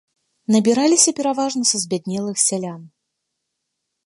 [0.53, 2.81] Набіраліся пераважна са збяднелых сялян.